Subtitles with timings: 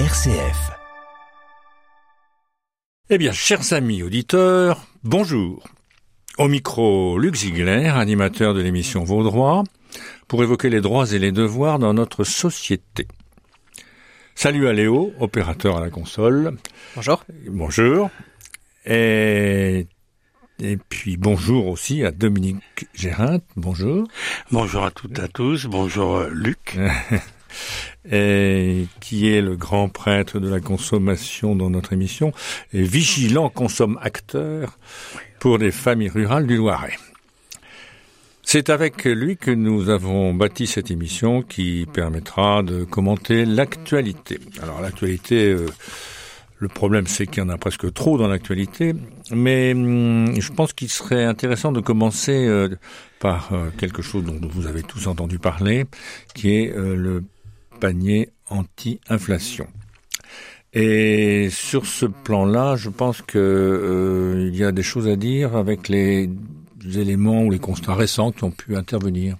[0.00, 0.72] RCF.
[3.10, 5.62] Eh bien, chers amis auditeurs, bonjour.
[6.36, 9.62] Au micro, Luc Ziegler, animateur de l'émission Vos droits,
[10.26, 13.06] pour évoquer les droits et les devoirs dans notre société.
[14.34, 16.56] Salut à Léo, opérateur à la console.
[16.96, 17.22] Bonjour.
[17.46, 18.10] Bonjour.
[18.86, 19.86] Et,
[20.58, 23.38] et puis bonjour aussi à Dominique Gérin.
[23.54, 24.08] Bonjour.
[24.50, 25.66] Bonjour à toutes et à tous.
[25.66, 26.76] Bonjour euh, Luc.
[28.10, 32.32] et qui est le grand prêtre de la consommation dans notre émission,
[32.72, 34.78] et vigilant consomme acteur
[35.38, 36.96] pour les familles rurales du Loiret.
[38.46, 44.38] C'est avec lui que nous avons bâti cette émission qui permettra de commenter l'actualité.
[44.62, 45.66] Alors l'actualité, euh,
[46.58, 48.94] le problème c'est qu'il y en a presque trop dans l'actualité,
[49.30, 52.68] mais hum, je pense qu'il serait intéressant de commencer euh,
[53.18, 55.86] par euh, quelque chose dont vous avez tous entendu parler,
[56.34, 57.24] qui est le
[57.80, 59.66] panier anti-inflation.
[60.72, 65.56] Et sur ce plan-là, je pense que euh, il y a des choses à dire
[65.56, 66.28] avec les
[66.96, 69.36] éléments ou les constats récents qui ont pu intervenir.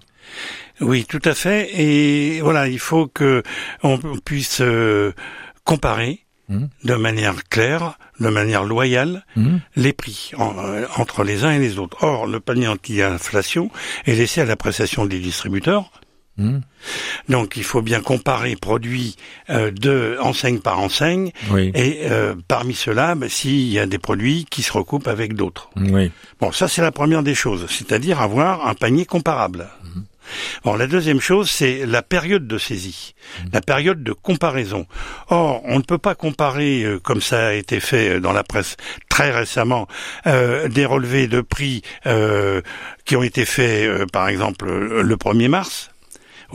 [0.79, 1.69] Oui, tout à fait.
[1.79, 3.43] Et voilà, il faut que
[3.83, 5.11] on puisse euh,
[5.65, 6.65] comparer mmh.
[6.85, 9.57] de manière claire, de manière loyale, mmh.
[9.75, 12.01] les prix euh, entre les uns et les autres.
[12.01, 13.71] Or, le panier anti-inflation
[14.05, 15.91] est laissé à l'appréciation des distributeurs
[16.37, 16.59] Hmm.
[17.29, 19.15] Donc il faut bien comparer produits
[19.49, 21.31] euh, de enseigne par enseigne
[21.73, 25.69] et euh, parmi ceux-là, bah, s'il y a des produits qui se recoupent avec d'autres.
[25.77, 26.11] Oui.
[26.41, 29.69] Bon, ça c'est la première des choses, c'est-à-dire avoir un panier comparable.
[29.83, 30.01] Hmm.
[30.65, 33.47] Bon, la deuxième chose, c'est la période de saisie, hmm.
[33.53, 34.87] la période de comparaison.
[35.29, 38.75] Or, on ne peut pas comparer, euh, comme ça a été fait dans la presse
[39.07, 39.87] très récemment,
[40.25, 41.81] des relevés de prix
[43.05, 45.89] qui ont été faits, par exemple, le 1er mars,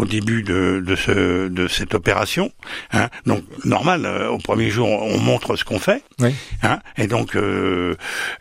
[0.00, 2.50] au début de, de, ce, de cette opération.
[2.92, 3.08] Hein.
[3.26, 6.02] Donc normal, euh, au premier jour, on montre ce qu'on fait.
[6.18, 6.34] Oui.
[6.62, 6.80] Hein.
[6.96, 7.96] Et donc euh,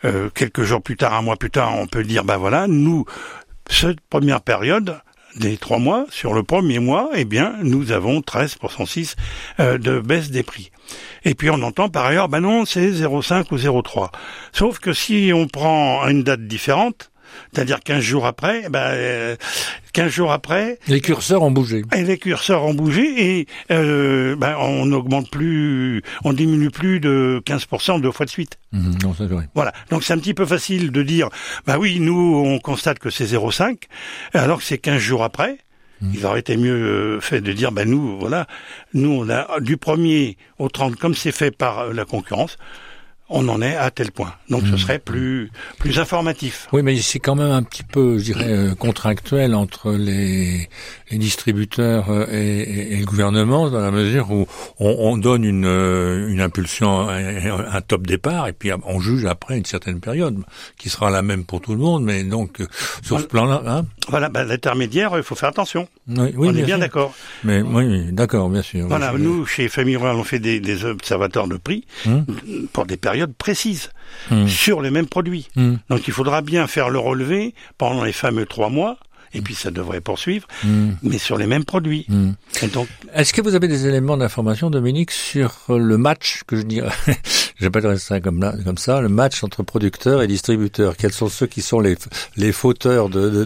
[0.06, 3.04] euh, quelques jours plus tard, un mois plus tard, on peut dire bah voilà, nous
[3.68, 5.00] cette première période
[5.36, 9.14] des trois mois, sur le premier mois, eh bien, nous avons 13% 6
[9.60, 10.72] de baisse des prix.
[11.24, 14.10] Et puis on entend par ailleurs, bah non, c'est 0,5 ou 0,3.
[14.52, 17.09] Sauf que si on prend une date différente,
[17.52, 19.36] c'est-à-dire 15 jours après, ben, euh,
[19.92, 20.78] 15 jours après...
[20.88, 21.82] Les curseurs ont bougé.
[21.94, 27.42] Et les curseurs ont bougé et euh, ben, on n'augmente plus, on diminue plus de
[27.44, 28.58] 15% deux fois de suite.
[28.72, 29.48] Mmh, non, c'est vrai.
[29.54, 29.72] Voilà.
[29.90, 31.28] Donc c'est un petit peu facile de dire,
[31.66, 33.76] bah oui, nous, on constate que c'est 0,5,
[34.34, 35.58] alors que c'est 15 jours après.
[36.00, 36.12] Mmh.
[36.14, 38.46] Il aurait été mieux euh, fait de dire, ben nous, voilà,
[38.94, 42.56] nous, on a du premier au 30, comme c'est fait par euh, la concurrence,
[43.30, 44.34] on en est à tel point.
[44.50, 44.78] Donc ce mmh.
[44.78, 46.68] serait plus plus informatif.
[46.72, 50.68] Oui, mais c'est quand même un petit peu, je dirais, euh, contractuel entre les,
[51.10, 54.46] les distributeurs euh, et, et, le gouvernement, dans la mesure où
[54.78, 59.24] on, on donne une, euh, une impulsion, un, un, top départ, et puis on juge
[59.24, 60.38] après une certaine période,
[60.78, 62.58] qui sera la même pour tout le monde, mais donc
[63.02, 63.62] sur ce plan-là...
[63.66, 65.88] Hein voilà, bah, l'intermédiaire, il faut faire attention.
[66.08, 67.14] Oui, oui on est bien d'accord.
[67.44, 68.86] Mais oui, d'accord, bien sûr.
[68.88, 72.24] Voilà, nous, chez Famille Rurale, on fait des, des observateurs de prix hum.
[72.72, 73.90] pour des périodes précise
[74.30, 74.46] hmm.
[74.46, 75.48] sur les mêmes produits.
[75.56, 75.76] Hmm.
[75.88, 78.98] Donc il faudra bien faire le relevé pendant les fameux trois mois
[79.34, 80.90] et puis ça devrait poursuivre, hmm.
[81.02, 82.06] mais sur les mêmes produits.
[82.72, 86.90] donc, est-ce que vous avez des éléments d'information, Dominique, sur le match que je dirais,
[87.72, 90.96] pas ça comme là, comme ça, le match entre producteurs et distributeurs?
[90.96, 91.96] Quels sont ceux qui sont les
[92.36, 93.44] les fauteurs de,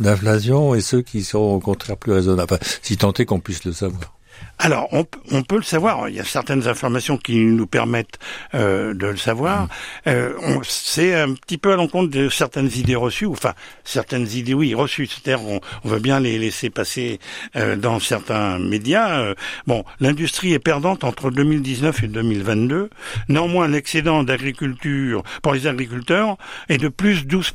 [0.00, 3.64] d'inflation et ceux qui sont au contraire plus raisonnables, enfin, si tant est qu'on puisse
[3.64, 4.15] le savoir.
[4.58, 6.08] Alors, on, on, peut le savoir.
[6.08, 8.18] Il y a certaines informations qui nous permettent
[8.54, 9.64] euh, de le savoir.
[9.64, 9.68] Mmh.
[10.06, 13.52] Euh, c'est un petit peu à l'encontre de certaines idées reçues, enfin
[13.84, 15.06] certaines idées, oui, reçues.
[15.06, 17.20] C'est-à-dire, on, on, veut bien les laisser passer
[17.54, 19.20] euh, dans certains médias.
[19.20, 19.34] Euh,
[19.66, 22.88] bon, l'industrie est perdante entre 2019 et 2022.
[23.28, 26.38] Néanmoins, l'excédent d'agriculture pour les agriculteurs
[26.70, 27.52] est de plus 12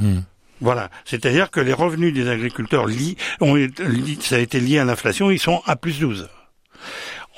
[0.00, 0.18] mmh.
[0.64, 3.54] Voilà, c'est-à-dire que les revenus des agriculteurs li, ont,
[4.20, 6.26] ça a été lié à l'inflation, ils sont à plus 12.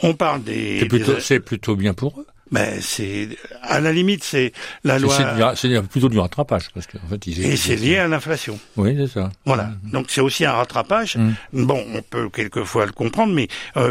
[0.04, 0.78] On parle des...
[0.78, 2.26] C'est plutôt, c'est plutôt bien pour eux.
[2.52, 3.30] Mais c'est
[3.62, 4.52] à la limite c'est
[4.84, 5.56] la loi.
[5.56, 7.44] C'est plutôt du rattrapage parce qu'en fait ils.
[7.44, 8.60] Et c'est lié à l'inflation.
[8.76, 9.30] Oui c'est ça.
[9.44, 9.90] Voilà mmh.
[9.90, 11.16] donc c'est aussi un rattrapage.
[11.16, 11.32] Mmh.
[11.64, 13.90] Bon on peut quelquefois le comprendre mais euh,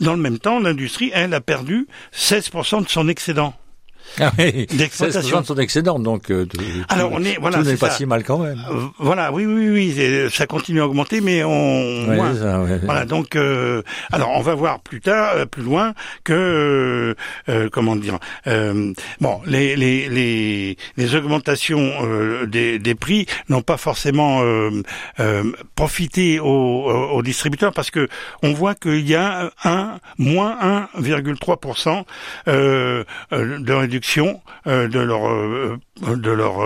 [0.00, 3.54] dans le même temps l'industrie elle a perdu 16% de son excédent.
[4.18, 5.40] Ah oui, d'exploitation.
[5.40, 6.46] de son excédent, donc euh,
[6.88, 8.60] Alors on est voilà, tout n'est pas si mal quand même.
[8.70, 12.80] Euh, voilà, oui, oui, oui, ça continue à augmenter, mais on ouais, ça, ouais.
[12.82, 13.04] voilà.
[13.04, 17.14] Donc euh, alors on va voir plus tard, euh, plus loin que
[17.72, 18.18] comment dire.
[19.20, 21.90] bon, les les les, les augmentations
[22.46, 24.42] des, des prix n'ont pas forcément
[25.76, 26.46] profité aux,
[27.12, 28.08] aux distributeurs parce que
[28.42, 30.56] on voit qu'il y a un moins
[30.98, 32.04] 1,3%
[32.48, 33.99] euh, de réduction
[34.66, 36.60] euh, de leur euh, de leurs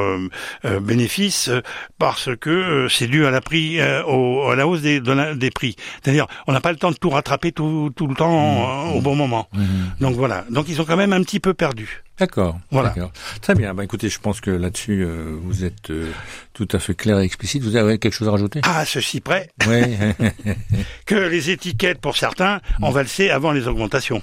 [0.81, 1.51] bénéfices
[1.99, 5.77] parce que c'est dû à la prix au, à la hausse des, des prix.
[6.03, 8.97] C'est-à-dire on n'a pas le temps de tout rattraper tout, tout le temps mmh.
[8.97, 9.49] au bon moment.
[9.53, 9.63] Mmh.
[10.01, 10.45] Donc voilà.
[10.51, 12.03] Donc ils ont quand même un petit peu perdu.
[12.19, 12.61] D'accord.
[12.71, 12.95] Voilà.
[13.43, 13.75] Très bien.
[13.75, 15.05] Bah, écoutez, je pense que là-dessus,
[15.43, 15.93] vous êtes
[16.53, 17.65] tout à fait clair et explicite.
[17.65, 18.61] Vous avez quelque chose à rajouter?
[18.63, 19.51] Ah, ceci près.
[19.67, 19.97] Oui.
[21.07, 24.23] que les étiquettes, pour certains, on va le sait avant les augmentations.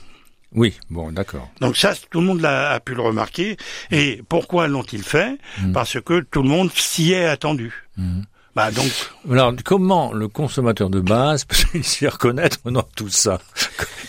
[0.54, 1.50] Oui, bon, d'accord.
[1.62, 3.58] Donc ça, tout le monde l'a, a pu le remarquer.
[3.90, 5.38] Et pourquoi l'ont-ils fait?
[5.62, 5.72] Mm.
[5.72, 7.74] Parce que tout le monde s'y est attendu.
[7.98, 8.22] Mm.
[8.54, 8.92] Bah donc.
[9.32, 13.40] Alors comment le consommateur de base peut s'y reconnaître dans tout ça?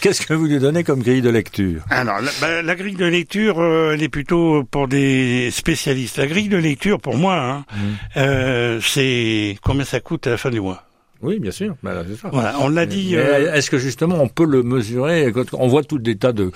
[0.01, 1.85] Qu'est-ce que vous lui donnez comme grille de lecture?
[1.91, 6.17] Alors la, bah, la, grille de lecture, euh, elle est plutôt pour des spécialistes.
[6.17, 7.79] La grille de lecture, pour moi, hein, mm.
[8.17, 10.83] euh, c'est combien ça coûte à la fin du mois?
[11.23, 11.77] Oui, bien sûr.
[11.83, 12.31] Ben, ça.
[12.33, 13.17] Voilà, on l'a dit.
[13.17, 13.55] Euh...
[13.55, 15.33] Est-ce que justement on peut le mesurer?
[15.53, 16.51] On voit tout des tas de,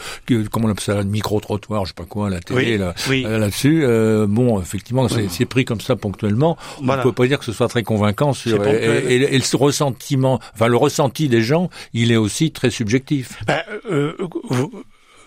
[0.50, 3.38] comment on appelle ça, de micro trottoirs, je sais pas quoi, la télé là, euh,
[3.38, 3.84] là-dessus.
[3.84, 6.56] Euh, bon, effectivement, c'est pris comme ça ponctuellement.
[6.82, 10.66] On peut pas dire que ce soit très convaincant sur et, et, le ressentiment, enfin
[10.66, 13.38] le ressenti des gens, il est aussi très subjectif.
[13.46, 13.60] Ben,
[13.90, 14.12] euh,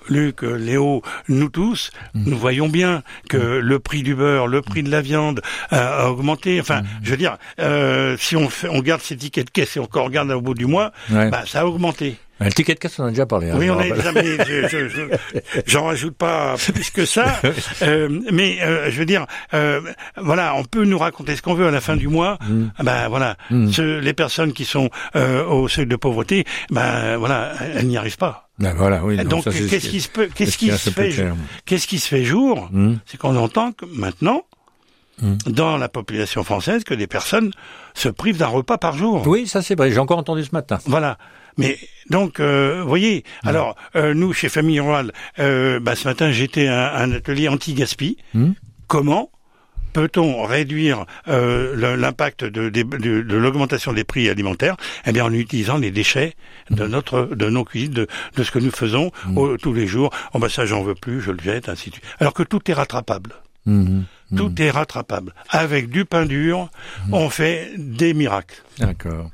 [0.07, 2.23] Luc, Léo, nous tous, mm.
[2.29, 3.59] nous voyons bien que mm.
[3.59, 6.59] le prix du beurre, le prix de la viande a augmenté.
[6.59, 6.87] Enfin, mm.
[7.03, 9.87] je veux dire, euh, si on, fait, on garde ces tickets de caisse et on
[9.91, 12.17] regarde au bout du mois, bah, ça a augmenté.
[12.39, 13.49] Le ticket de caisse, on en a déjà parlé.
[13.49, 14.11] Hein, oui, on a déjà,
[15.65, 17.39] j'en rajoute pas plus que ça.
[17.81, 19.81] Euh, mais euh, je veux dire, euh,
[20.17, 22.37] voilà, on peut nous raconter ce qu'on veut à la fin du mois.
[22.83, 28.17] Ben voilà, les personnes qui sont au seuil de pauvreté, ben voilà, elles n'y arrivent
[28.17, 28.49] pas.
[28.59, 31.13] Ben voilà, oui, donc qu'est-ce qui se peut, qu'est-ce qui se fait,
[31.65, 32.95] qu'est-ce qui se fait jour, hmm.
[33.05, 34.43] c'est qu'on entend que maintenant,
[35.45, 37.51] dans la population française, que des personnes
[37.93, 39.25] se privent d'un repas par jour.
[39.27, 40.79] Oui, ça c'est vrai, j'ai encore entendu ce matin.
[40.85, 41.17] Voilà.
[41.59, 41.77] Mais
[42.09, 43.47] donc, euh, voyez, hmm.
[43.47, 48.17] alors euh, nous chez Famille Rurale, euh, bah, ce matin j'étais à un atelier anti-gaspi.
[48.87, 49.31] Comment
[49.93, 54.77] peut-on réduire euh, l'impact de, de, de, l'augmentation des prix alimentaires?
[55.05, 56.33] Eh bien, en utilisant les déchets
[56.69, 56.87] de mmh.
[56.87, 58.07] notre, de nos cuisines, de,
[58.43, 59.57] ce que nous faisons mmh.
[59.61, 60.11] tous les jours.
[60.33, 62.05] Oh ben ça, j'en veux plus, je le jette, ainsi de suite.
[62.19, 63.33] Alors que tout est rattrapable.
[63.65, 64.01] Mmh.
[64.35, 65.33] Tout est rattrapable.
[65.49, 66.69] Avec du pain dur,
[67.11, 68.63] on fait des miracles.
[68.77, 69.29] D'accord.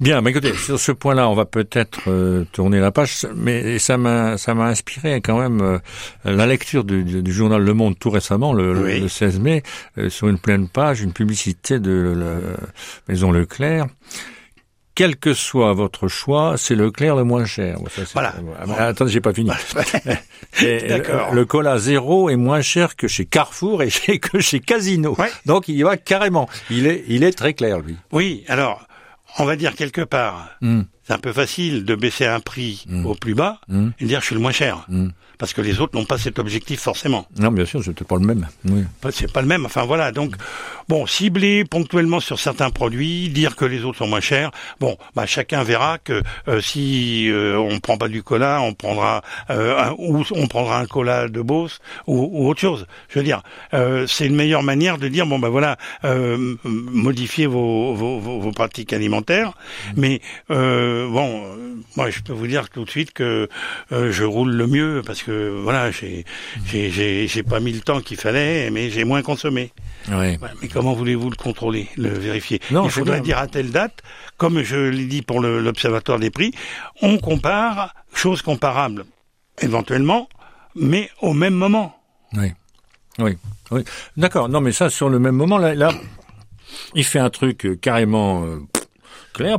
[0.00, 3.96] Bien, mais écoutez, sur ce point-là, on va peut-être euh, tourner la page, mais ça
[3.96, 5.78] m'a ça m'a inspiré quand même euh,
[6.24, 9.64] la lecture du, du, journal Le Monde tout récemment, le, le 16 mai,
[9.98, 12.56] euh, sur une pleine page, une publicité de la
[13.08, 13.86] maison Leclerc
[14.94, 17.78] quel que soit votre choix, c'est Leclerc le moins cher.
[17.88, 18.34] Ça, voilà.
[18.76, 19.48] Ah, attendez, j'ai pas fini.
[20.60, 25.16] le, le, cola zéro est moins cher que chez Carrefour et que chez Casino.
[25.46, 26.48] Donc il y va carrément.
[26.68, 27.94] Il est, il est très clair, lui.
[28.10, 28.88] Oui, alors
[29.38, 30.82] on va dire quelque part, hmm.
[31.08, 33.06] C'est un peu facile de baisser un prix hmm.
[33.06, 33.88] au plus bas hmm.
[33.98, 34.86] et dire je suis le moins cher
[35.38, 37.26] parce que les autres n'ont pas cet objectif forcément.
[37.38, 38.46] Non, bien sûr, c'était pas le même.
[38.64, 38.84] Oui.
[39.12, 39.64] C'est pas le même.
[39.64, 40.34] Enfin voilà, donc
[40.88, 44.50] bon, cibler ponctuellement sur certains produits, dire que les autres sont moins chers.
[44.80, 49.22] Bon, bah chacun verra que euh, si euh, on prend pas du cola, on prendra
[49.50, 51.78] euh, un, ou on prendra un cola de Beauce
[52.08, 52.86] ou, ou autre chose.
[53.08, 53.42] Je veux dire,
[53.74, 58.50] euh, c'est une meilleure manière de dire bon bah voilà, euh, modifier vos, vos, vos,
[58.52, 59.52] pratiques alimentaires.
[59.96, 60.20] Mais
[61.06, 61.44] bon,
[61.96, 63.48] moi je peux vous dire tout de suite que
[63.90, 66.24] je roule le mieux parce que voilà, j'ai
[66.64, 69.72] j'ai pas mis le temps qu'il fallait, mais j'ai moins consommé.
[70.08, 70.38] mais
[70.72, 72.60] comment voulez-vous le contrôler, le vérifier?
[72.70, 74.02] Il faudrait dire à telle date,
[74.36, 76.52] comme je l'ai dit pour l'observatoire des prix,
[77.02, 79.04] on compare choses comparables,
[79.60, 80.28] éventuellement,
[80.74, 81.96] mais au même moment.
[82.34, 82.52] Oui,
[83.18, 83.38] oui,
[83.70, 83.84] oui.
[84.16, 84.48] D'accord.
[84.48, 85.92] Non, mais ça sur le même moment, là, là
[86.94, 88.44] il fait un truc euh, carrément.
[88.44, 88.60] Euh,
[89.32, 89.58] clair,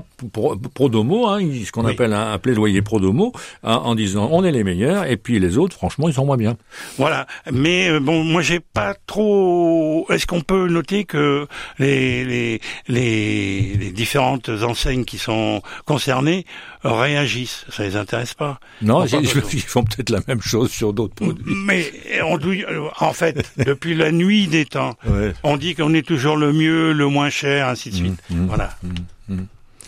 [0.73, 3.33] pro-domo, hein, ce qu'on appelle un, plaidoyer pro-domo,
[3.63, 6.37] hein, en disant on est les meilleurs et puis les autres, franchement, ils sont moins
[6.37, 6.57] bien.
[6.97, 7.27] Voilà.
[7.51, 10.05] Mais euh, bon, moi j'ai pas trop.
[10.09, 11.47] Est-ce qu'on peut noter que
[11.77, 16.45] les, les, les, les différentes enseignes qui sont concernées
[16.83, 17.65] réagissent?
[17.69, 21.53] Ça les intéresse pas Non, ils, font peut-être la même chose sur d'autres produits.
[21.65, 21.91] Mais
[22.23, 22.39] on
[22.99, 24.95] en fait, depuis la nuit des temps,
[25.43, 28.21] on dit qu'on est toujours le mieux, le moins cher, ainsi de suite.
[28.29, 28.69] Mmh, mmh, voilà.
[29.27, 29.35] Mmh,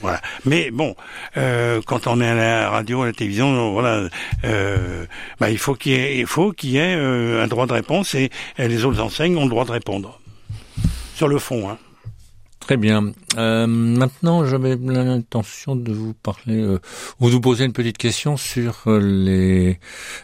[0.01, 0.21] Voilà.
[0.45, 0.95] Mais bon,
[1.37, 4.07] euh, quand on est à la radio, à la télévision, voilà,
[4.43, 5.05] euh,
[5.39, 9.01] bah, il faut qu'il y ait, euh, un droit de réponse et, et les autres
[9.01, 10.19] enseignes ont le droit de répondre
[11.15, 11.69] sur le fond.
[11.69, 11.77] Hein.
[12.61, 13.11] Très bien.
[13.37, 16.79] Euh, maintenant, j'avais l'intention de vous parler euh,
[17.19, 19.79] ou de vous poser une petite question sur euh, les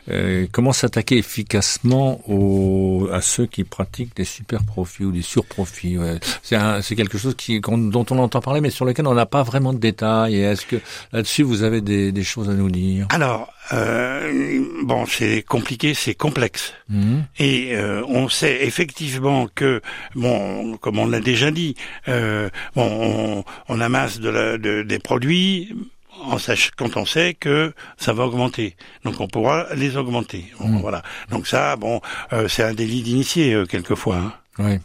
[0.09, 5.97] euh, comment s'attaquer efficacement aux, à ceux qui pratiquent des super profits ou des surprofits.
[5.97, 6.19] Ouais.
[6.43, 9.73] C'est quelque chose qui, dont on entend parler, mais sur lequel on n'a pas vraiment
[9.73, 10.35] de détails.
[10.35, 10.77] Est-ce que
[11.13, 13.07] là-dessus vous avez des, des, choses à nous dire?
[13.09, 17.19] Alors, euh, bon, c'est compliqué, c'est complexe, mmh.
[17.39, 19.81] et on sait effectivement que,
[20.15, 21.75] bon, comme on l'a déjà dit.
[22.07, 25.75] Euh, bon, on, amasse de la, de, des produits
[26.23, 28.75] en sach quand on sait que ça va augmenter.
[29.03, 30.45] Donc on pourra les augmenter.
[30.59, 30.79] Mmh.
[30.79, 31.03] Voilà.
[31.29, 32.01] Donc ça, bon,
[32.33, 34.17] euh, c'est un délit d'initié euh, quelquefois.
[34.17, 34.33] Hein.
[34.59, 34.79] Oui.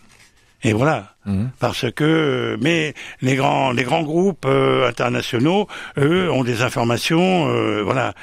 [0.65, 1.47] Et voilà, mmh.
[1.59, 5.67] parce que mais les grands les grands groupes internationaux,
[5.99, 8.15] eux, ont des informations, voilà,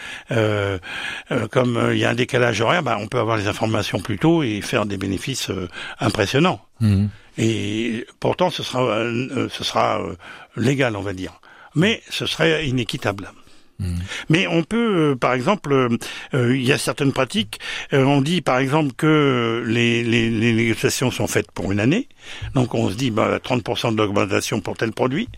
[1.51, 4.41] comme il y a un décalage horaire, bah, on peut avoir les informations plus tôt
[4.43, 5.51] et faire des bénéfices
[6.00, 6.62] impressionnants.
[6.79, 7.08] Mmh.
[7.39, 10.15] Et pourtant, ce sera, euh, ce sera euh,
[10.58, 11.39] légal, on va dire.
[11.74, 13.31] Mais ce serait inéquitable.
[13.79, 13.95] Mmh.
[14.29, 15.89] Mais on peut, euh, par exemple,
[16.33, 17.59] il y a certaines pratiques.
[17.91, 22.07] on dit, par exemple, que les, les, les, négociations sont faites pour une année.
[22.55, 25.29] Donc, on se dit, bah, 30% d'augmentation pour tel produit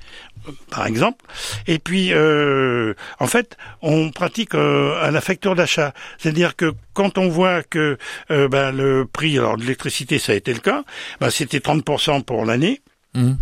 [0.70, 1.26] par exemple.
[1.68, 5.94] Et puis, euh, en fait, on pratique euh, à la facture d'achat.
[6.18, 7.98] C'est-à-dire que quand on voit que
[8.32, 10.84] euh, ben, le prix alors de l'électricité, ça a été le cas,
[11.20, 12.82] ben, c'était 30% pour l'année.
[13.14, 13.34] Mmh.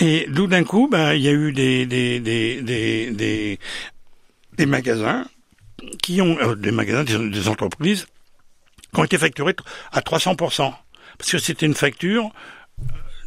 [0.00, 2.62] Et d'où d'un coup, ben, il y a eu des, des, des,
[3.10, 3.58] des,
[4.58, 5.26] des, magasins
[6.02, 8.06] qui ont, euh, des magasins, des, entreprises
[8.92, 9.56] qui ont été facturés
[9.92, 10.74] à 300%.
[11.16, 12.30] Parce que c'était une facture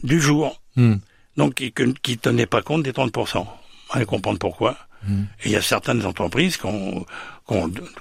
[0.03, 0.61] du jour.
[0.75, 0.95] Mmh
[1.38, 3.45] donc qui, qui tenaient pas compte des 30%.
[3.91, 4.77] Allez comprendre pourquoi.
[5.07, 5.23] Hmm.
[5.43, 7.05] Et il y a certaines entreprises qui ont,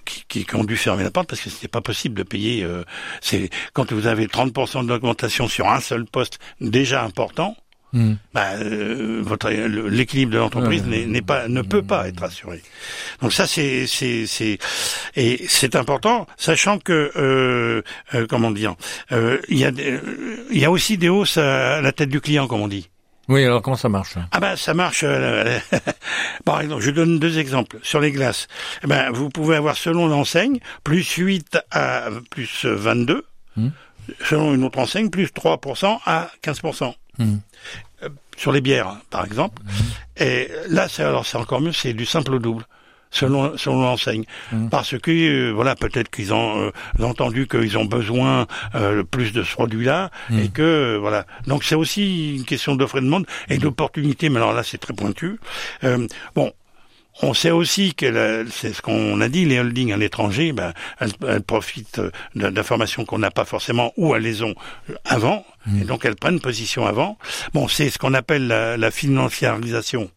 [0.05, 2.63] qui, qui, ont dû fermer la porte parce que c'était pas possible de payer.
[2.63, 2.85] Euh,
[3.21, 7.57] c'est quand vous avez 30% d'augmentation sur un seul poste déjà important.
[7.93, 8.15] Hmm.
[8.33, 12.63] Bah, euh, votre l'équilibre de l'entreprise n'est pas ne peut pas être assuré.
[13.21, 14.59] Donc ça c'est c'est c'est
[15.17, 17.83] et c'est important, sachant que euh,
[18.15, 18.77] euh comment dire,
[19.11, 19.71] il y a
[20.51, 22.89] il y a aussi des hausses à la tête du client comme on dit.
[23.31, 25.05] Oui, alors comment ça marche Ah ben ça marche.
[25.05, 25.61] Euh,
[26.45, 28.49] par exemple, je donne deux exemples sur les glaces.
[28.83, 33.25] Eh ben vous pouvez avoir selon l'enseigne plus 8 à plus 22,
[33.57, 33.69] hmm.
[34.25, 36.93] selon une autre enseigne plus 3% à 15%.
[37.21, 39.63] Euh, sur les bières, par exemple.
[39.63, 40.23] Hmm.
[40.23, 42.65] Et là, c'est alors c'est encore mieux, c'est du simple au double
[43.11, 44.69] selon selon l'enseigne mmh.
[44.69, 49.43] parce que euh, voilà peut-être qu'ils ont, euh, entendu qu'ils ont besoin euh, plus de
[49.43, 50.39] ce produit-là mmh.
[50.39, 54.37] et que voilà donc c'est aussi une question d'offre et de demande et d'opportunité mais
[54.37, 55.41] alors là c'est très pointu
[56.35, 56.53] bon
[57.23, 61.43] on sait aussi que c'est ce qu'on a dit, les holdings à l'étranger, ben, elles,
[61.43, 62.01] profitent
[62.35, 64.55] d'informations qu'on n'a pas forcément ou elles les ont
[65.05, 65.83] avant, mmh.
[65.83, 67.19] et donc elles prennent position avant.
[67.53, 70.11] Bon, c'est ce qu'on appelle la, la financiarisation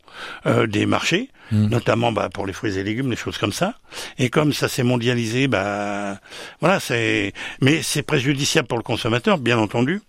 [0.46, 1.68] euh, des marchés, mmh.
[1.68, 3.76] notamment bah, pour les fruits et légumes, des choses comme ça.
[4.18, 6.20] Et comme ça s'est mondialisé, bah
[6.60, 10.02] voilà, c'est mais c'est préjudiciable pour le consommateur, bien entendu.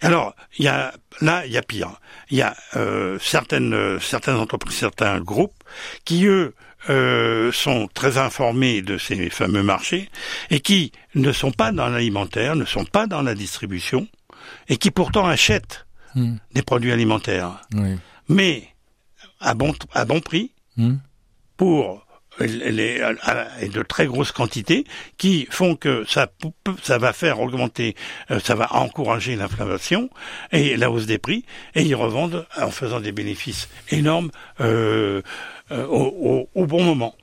[0.00, 2.00] Alors, il y a là, il y a pire.
[2.30, 5.54] Il y a euh, certaines certaines entreprises, certains groupes
[6.04, 6.54] qui eux
[6.88, 10.08] euh, sont très informés de ces fameux marchés
[10.50, 14.06] et qui ne sont pas dans l'alimentaire, ne sont pas dans la distribution
[14.68, 16.36] et qui pourtant achètent mmh.
[16.52, 17.60] des produits alimentaires.
[17.74, 17.98] Oui
[18.30, 18.68] mais
[19.40, 20.96] à bon, à bon prix, hmm.
[21.56, 22.06] pour
[22.40, 24.84] et de très grosses quantités
[25.18, 26.28] qui font que ça,
[26.82, 27.94] ça va faire augmenter,
[28.30, 30.10] euh, ça va encourager l'inflation
[30.52, 31.44] et la hausse des prix,
[31.74, 34.30] et ils revendent en faisant des bénéfices énormes
[34.60, 35.22] euh,
[35.70, 37.14] euh, au, bon moment.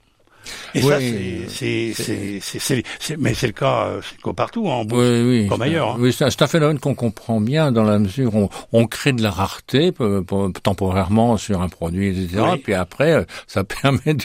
[0.73, 2.83] Et ça, c'est,
[3.17, 5.91] mais c'est le cas, c'est partout, hein, en bourse, oui, oui, comme ailleurs.
[5.91, 5.97] Hein.
[5.99, 9.31] Oui, c'est un phénomène qu'on comprend bien dans la mesure où on, crée de la
[9.31, 9.91] rareté
[10.63, 12.43] temporairement sur un produit, etc.
[12.63, 14.23] Puis après, euh, ça permet, de,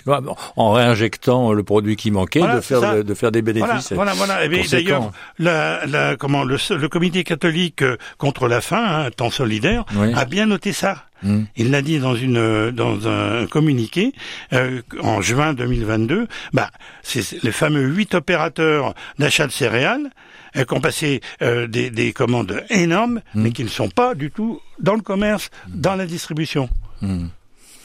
[0.57, 3.93] en réinjectant le produit qui manquait, de faire de, faire des bénéfices.
[3.93, 4.47] Voilà, voilà.
[4.47, 4.63] voilà.
[4.71, 9.85] D'ailleurs, la, la, comment le, le comité catholique euh, contre la faim, hein, temps solidaire,
[10.15, 11.05] a bien noté ça.
[11.23, 11.45] Hmm.
[11.57, 14.13] Il l'a dit dans une dans un communiqué
[14.53, 16.27] euh, en juin 2022.
[16.53, 16.71] Bah,
[17.03, 20.11] c'est les fameux huit opérateurs d'achat de céréales
[20.57, 23.43] euh, qui ont passé euh, des, des, commandes énormes, hmm.
[23.43, 26.69] mais qui ne sont pas du tout dans le commerce, dans la distribution.
[27.01, 27.29] Hmm.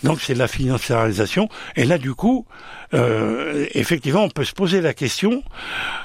[0.04, 1.50] Donc c'est la financiarisation.
[1.76, 2.46] Et là, du coup,
[2.94, 5.44] euh, effectivement, on peut se poser la question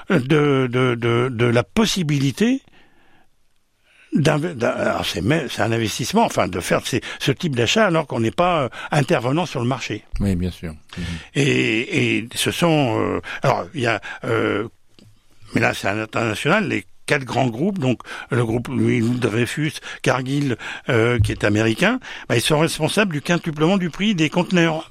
[0.09, 0.17] de,
[0.71, 2.63] de, de, de la possibilité
[4.15, 9.47] c'est un investissement, enfin, de faire ce type d'achat alors qu'on n'est pas euh, intervenant
[9.47, 10.05] sur le marché.
[10.21, 10.73] Oui, bien sûr.
[10.97, 11.05] Mhm.
[11.35, 14.69] Et, et, ce sont, euh, alors il y a, euh,
[15.55, 18.01] mais là c'est international, les quatre grands groupes, donc
[18.31, 23.91] le groupe Louis Dreyfus, Cargill, qui est américain, bah, ils sont responsables du quintuplement du
[23.91, 24.91] prix des conteneurs.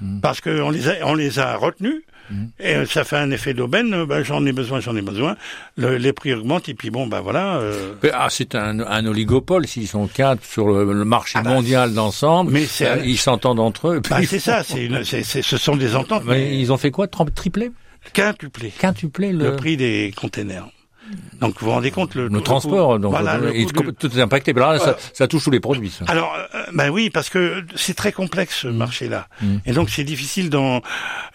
[0.00, 0.20] Mhm.
[0.20, 2.02] Parce qu'on les a, on les a retenus
[2.58, 5.36] et euh, ça fait un effet d'aubaine, ben, j'en ai besoin, j'en ai besoin.
[5.76, 7.56] les prix augmentent et puis bon, ben voilà.
[7.56, 7.94] Euh...
[8.12, 12.52] Ah, c'est un, un, oligopole s'ils sont quatre sur le, marché ah bah, mondial d'ensemble.
[12.52, 14.02] Mais euh, ils s'entendent entre eux.
[14.08, 14.88] Bah, c'est ça, c'est,
[15.22, 16.24] ce sont des ententes.
[16.26, 17.70] Mais, ils ont fait quoi Triplé?
[18.12, 18.72] Quintuplé.
[18.78, 19.50] Quintuplé le...
[19.50, 20.68] le prix des containers.
[21.40, 23.38] Donc vous vous rendez compte le, le, transport, donc voilà,
[23.98, 24.52] tout est impacté.
[24.52, 25.90] là, ça, ça, touche tous les produits.
[25.90, 26.04] Ça.
[26.08, 28.76] Alors, euh, ben oui, parce que c'est très complexe ce mmh.
[28.76, 29.56] marché-là, mmh.
[29.66, 30.80] et donc c'est difficile dans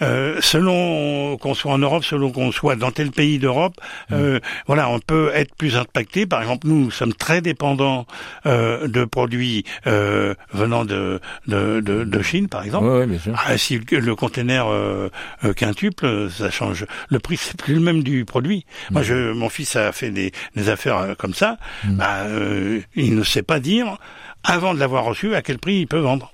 [0.01, 3.75] euh, selon qu'on soit en Europe, selon qu'on soit dans tel pays d'Europe,
[4.09, 4.13] mmh.
[4.13, 6.25] euh, voilà, on peut être plus impacté.
[6.25, 8.05] Par exemple, nous, nous sommes très dépendants
[8.45, 12.87] euh, de produits euh, venant de, de, de, de Chine, par exemple.
[12.87, 13.33] Oui, bien sûr.
[13.37, 15.09] Ah, si le, euh,
[15.55, 16.85] quintuple, ça change.
[17.09, 18.65] Le prix, c'est plus le même du produit.
[18.89, 20.31] Moi, je, mon fils ça a fait des,
[20.69, 21.95] affaires euh, comme ça, mm.
[21.95, 23.97] bah, euh, il ne sait pas dire,
[24.43, 26.33] avant de l'avoir reçu, à quel prix il peut vendre.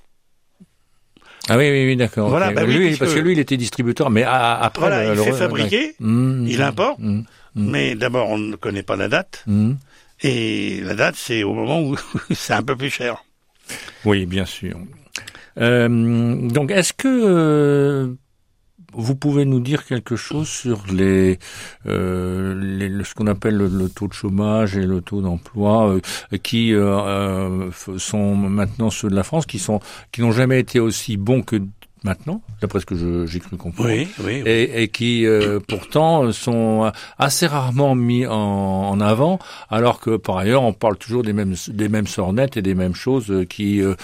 [1.49, 2.29] Ah oui, oui, oui d'accord.
[2.29, 2.63] Voilà, bah
[2.99, 4.81] parce que lui, il était distributeur, mais après...
[4.81, 7.23] Voilà, il fait fabriquer, mm, il importe, mm,
[7.55, 9.45] mais d'abord, on ne connaît pas la date,
[10.21, 11.95] et la date, c'est au moment où
[12.33, 13.23] c'est un peu plus cher.
[14.05, 14.77] Oui, bien sûr.
[15.59, 18.15] Euh, donc, est-ce que
[18.93, 21.39] vous pouvez nous dire quelque chose sur les,
[21.87, 26.85] euh, ce qu'on appelle le, taux de chômage et le taux d'emploi euh, qui euh,
[26.85, 29.79] euh, sont maintenant ceux de la France qui sont
[30.11, 31.61] qui n'ont jamais été aussi bons que
[32.07, 36.89] maintenant, d'après ce que j'ai cru comprendre, oui, oui, Et, et, qui euh, pourtant sont
[37.19, 41.55] assez rarement mis en, en, avant, alors que par ailleurs on parle toujours des mêmes
[41.67, 43.95] des mêmes sornettes et des mêmes choses qui, euh,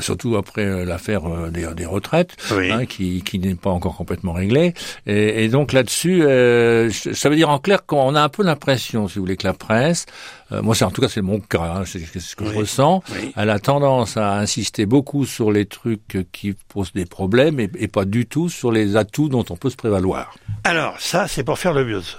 [0.00, 4.74] surtout après l'affaire euh, des, des, retraites, hein, qui, qui n'est pas encore complètement réglée.
[5.06, 9.14] Et, et donc là-dessus, ça veut dire en clair qu'on a un peu l'impression, si
[9.14, 10.04] vous voulez, que la presse
[10.52, 13.02] euh, moi, c'est en tout cas c'est mon cas, hein, c'est ce que je ressens.
[13.36, 17.88] Elle a tendance à insister beaucoup sur les trucs qui posent des problèmes et, et,
[17.88, 20.36] pas du tout sur les atouts dont on peut se prévaloir.
[20.64, 22.16] Alors ça, c'est pour faire le buzz.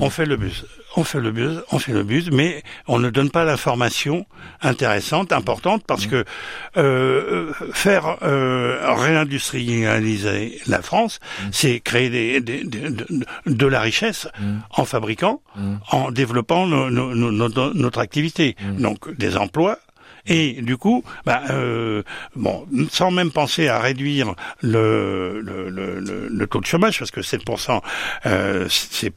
[0.00, 0.64] On fait le buzz
[0.96, 4.26] on fait le buzz, on fait le buzz, mais on ne donne pas l'information
[4.62, 6.24] intéressante, importante, parce que
[6.76, 11.48] euh, faire euh, réindustrialiser la France, mm.
[11.52, 14.58] c'est créer des, de, la richesse mm.
[14.70, 15.74] en fabriquant, mm.
[15.90, 18.56] en développant notre activité.
[18.78, 19.78] Donc des emplois,
[20.26, 22.02] et du coup, bah, euh,
[22.34, 27.20] bon, sans même penser à réduire le, le, le, le taux de chômage, parce que
[27.20, 27.80] 7%,
[28.26, 29.12] euh, c'est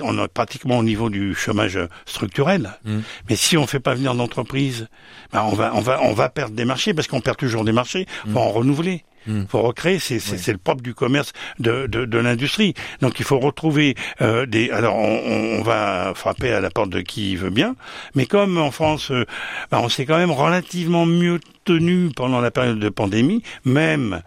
[0.00, 2.72] on est pratiquement au niveau du chômage structurel.
[2.84, 2.98] Mmh.
[3.28, 4.88] Mais si on fait pas venir d'entreprise,
[5.32, 7.72] bah, on va on va on va perdre des marchés parce qu'on perd toujours des
[7.72, 8.06] marchés.
[8.24, 8.36] Faut mmh.
[8.36, 9.04] en renouveler.
[9.28, 9.46] Il hmm.
[9.46, 12.74] faut recréer, c'est c'est le propre du commerce de, de, de l'industrie.
[13.02, 14.70] Donc il faut retrouver euh, des.
[14.70, 17.76] Alors on, on, va frapper à la porte de qui veut bien,
[18.14, 19.26] mais comme en France, euh,
[19.70, 24.22] bah, on s'est quand même relativement mieux tenu pendant la période de pandémie, même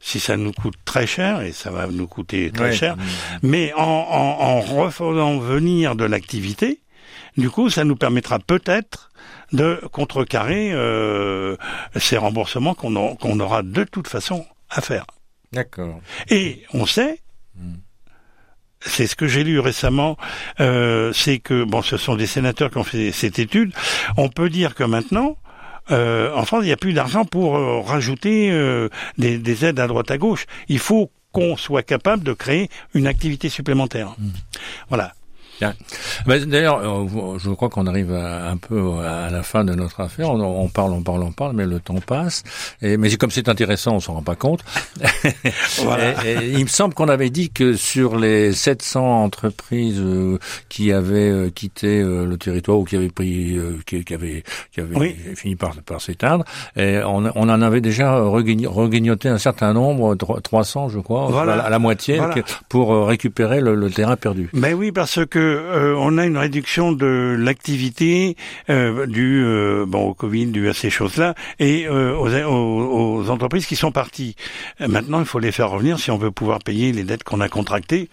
[0.00, 3.00] si ça nous coûte très cher, et ça va nous coûter très cher, hmm.
[3.42, 6.80] mais en, en, en refaisant venir de l'activité,
[7.36, 9.10] du coup, ça nous permettra peut-être
[9.52, 11.56] de contrecarrer euh,
[11.96, 15.06] ces remboursements qu'on aura de toute façon à faire.
[15.52, 16.00] D'accord.
[16.28, 17.20] Et on sait,
[17.56, 17.74] hmm.
[18.80, 20.16] c'est ce que j'ai lu récemment,
[20.60, 23.72] euh, c'est que bon, ce sont des sénateurs qui ont fait cette étude.
[24.16, 25.36] On peut dire que maintenant,
[25.90, 29.78] euh, en France, il n'y a plus d'argent pour euh, rajouter euh, des, des, aides
[29.78, 30.46] à droite à gauche.
[30.68, 34.14] Il faut qu'on soit capable de créer une activité supplémentaire.
[34.18, 34.30] Hmm.
[34.88, 35.14] Voilà.
[36.26, 40.30] Bah, d'ailleurs, euh, je crois qu'on arrive un peu à la fin de notre affaire.
[40.30, 42.42] On, parle, on parle, on parle, mais le temps passe.
[42.82, 44.64] Et, mais comme c'est intéressant, on s'en rend pas compte.
[45.34, 50.38] il me semble qu'on avait dit que sur les 700 entreprises euh,
[50.68, 54.42] qui avaient euh, quitté le territoire ou qui avaient pris, qui, qui, avaient,
[54.72, 56.44] qui avaient fini par, par s'éteindre,
[56.76, 62.20] on, on, en avait déjà reguignoté un certain nombre, 300 je crois, à, la, moitié,
[62.68, 64.50] pour récupérer le, le terrain perdu.
[64.52, 68.36] Mais oui, parce que euh, on a une réduction de l'activité
[68.70, 73.76] euh, du euh, bon au Covid, dû à ces choses-là, et aux, aux, entreprises qui
[73.76, 74.36] sont parties.
[74.80, 77.48] Maintenant, il faut les faire revenir si on veut pouvoir payer les dettes qu'on a
[77.48, 78.08] contractées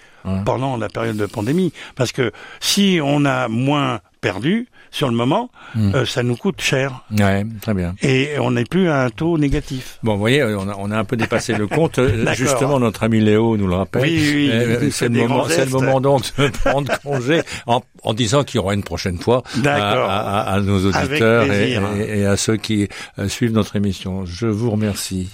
[0.45, 1.73] pendant la période de pandémie.
[1.95, 5.91] Parce que si on a moins perdu sur le moment, Hmm.
[5.95, 7.03] euh, ça nous coûte cher.
[7.19, 7.95] Ouais, très bien.
[8.03, 9.97] Et on n'est plus à un taux négatif.
[10.03, 11.99] Bon, vous voyez, on a, on a un peu dépassé le compte.
[11.99, 12.33] D'accord.
[12.35, 14.03] Justement, notre ami Léo nous le rappelle.
[14.03, 18.13] Oui, oui, Euh, c'est le moment, c'est le moment donc de prendre congé en, en
[18.13, 21.81] disant qu'il y aura une prochaine fois à, à- à nos auditeurs et, plaisir.
[21.97, 22.87] et- et à ceux qui
[23.19, 24.25] euh, suivent notre émission.
[24.25, 25.29] Je vous remercie.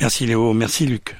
[0.00, 1.14] Merci Léo, merci Luc.